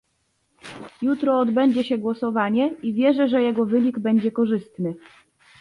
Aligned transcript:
Jutro 1.01 1.39
odbędzie 1.39 1.83
się 1.83 1.97
głosowanie 1.97 2.73
i 2.83 2.93
wierzę, 2.93 3.27
że 3.27 3.41
jego 3.41 3.65
wynik 3.65 3.99
będzie 3.99 4.31
korzystny 4.31 4.95